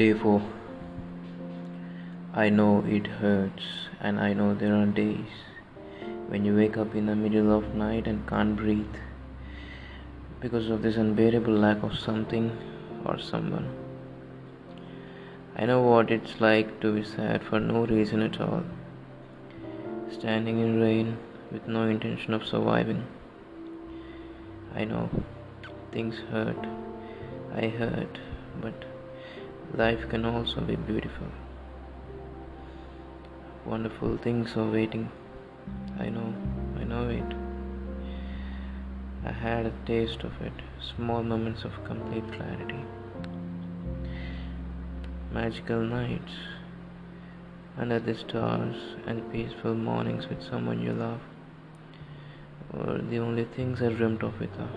[0.00, 0.40] Day 4
[2.42, 3.64] I know it hurts,
[4.00, 5.32] and I know there are days
[6.28, 8.96] when you wake up in the middle of night and can't breathe
[10.44, 12.46] because of this unbearable lack of something
[13.04, 13.66] or someone.
[15.54, 18.62] I know what it's like to be sad for no reason at all,
[20.18, 21.18] standing in rain
[21.52, 23.02] with no intention of surviving.
[24.74, 25.10] I know
[25.92, 26.70] things hurt,
[27.64, 28.18] I hurt,
[28.62, 28.89] but
[29.74, 31.28] life can also be beautiful.
[33.64, 35.10] Wonderful things are waiting.
[35.98, 36.34] I know,
[36.78, 37.34] I know it.
[39.24, 40.52] I had a taste of it,
[40.96, 42.80] small moments of complete clarity.
[45.32, 46.32] Magical nights
[47.78, 51.20] under the stars and peaceful mornings with someone you love
[52.72, 54.70] were the only things I dreamt of with her.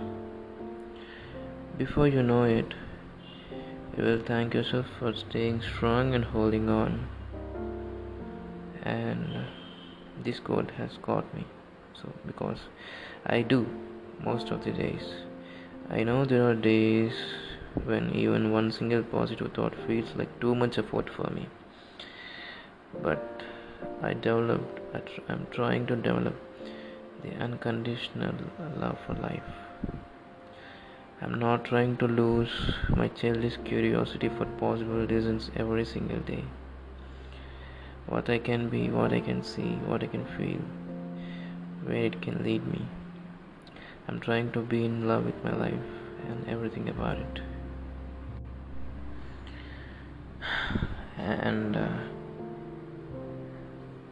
[1.77, 2.73] Before you know it,
[3.98, 7.08] you will thank yourself for staying strong and holding on.
[8.82, 9.46] And
[10.24, 11.46] this quote has caught me.
[12.02, 12.58] So, because
[13.26, 13.68] I do
[14.24, 15.04] most of the days.
[15.90, 17.14] I know there are days
[17.86, 21.48] when even one single positive thought feels like too much effort for me.
[23.02, 23.44] But
[24.02, 24.80] I developed,
[25.30, 26.36] I'm trying to develop
[27.24, 28.36] the unconditional
[28.77, 29.44] love for life.
[31.23, 32.54] I'm not trying to lose
[33.01, 36.45] my childish curiosity for possible reasons every single day.
[38.07, 40.62] What I can be, what I can see, what I can feel,
[41.87, 42.82] where it can lead me.
[44.07, 45.88] I'm trying to be in love with my life
[46.29, 47.43] and everything about it.
[51.18, 51.98] And uh,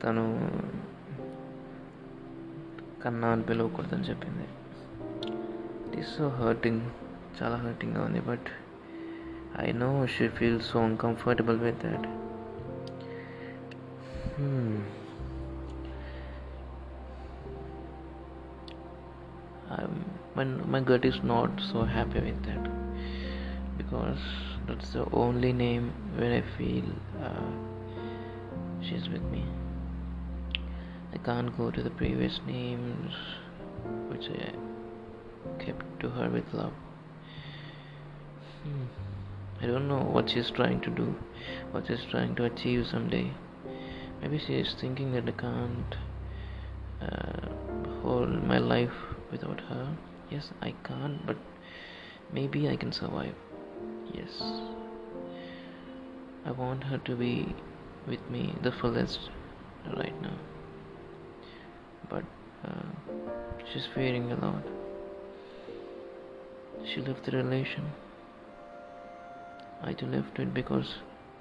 [0.03, 0.25] తను
[3.03, 4.47] కన్నా అని పిలవకూడదని చెప్పింది
[5.91, 6.83] it is so hurting
[7.39, 8.49] చాలా హర్టింగ్గా ఉంది but
[9.65, 12.07] I know she feel so uncomfortable with that
[20.37, 22.69] my, my gut is not so happy with that
[23.79, 24.19] because
[24.67, 26.85] that's the only name where I feel
[27.23, 27.51] uh,
[28.83, 29.45] she's with me.
[31.15, 33.15] I can't go to the previous names
[34.11, 34.53] which I
[35.60, 36.74] kept to her with love.
[38.64, 38.86] Hmm.
[39.62, 41.16] I don't know what she's trying to do,
[41.72, 43.32] what she's trying to achieve someday.
[44.22, 45.96] Maybe she is thinking that I can't
[47.02, 48.94] uh, hold my life
[49.32, 49.98] without her.
[50.30, 51.38] Yes, I can't, but
[52.34, 53.36] maybe I can survive.
[54.14, 54.42] Yes.
[56.46, 57.56] I want her to be
[58.08, 59.30] with me the fullest
[59.96, 60.38] right now.
[62.10, 62.24] But
[62.66, 62.84] uh,
[63.72, 64.64] she's fearing a lot.
[66.86, 67.92] She left the relation.
[69.84, 70.96] I too left it because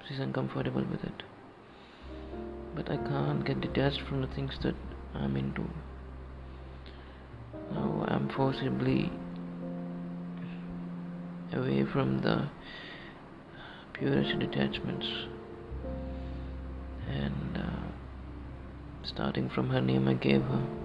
[0.07, 1.23] she's uncomfortable with it.
[2.75, 4.75] But I can't get detached from the things that
[5.13, 5.65] I'm into.
[7.73, 9.11] Now I'm forcibly
[11.53, 12.49] away from the
[13.93, 15.07] purest detachments
[17.09, 17.91] and uh,
[19.03, 20.80] starting from her name I gave her.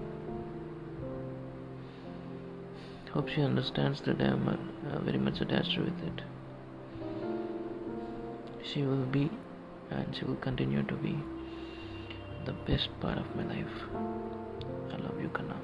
[3.16, 6.20] Hope she understands that I am uh, very much attached with it.
[8.62, 9.30] She will be
[9.90, 11.16] and she will continue to be
[12.44, 13.78] the best part of my life.
[14.92, 15.56] I love you, Kanna.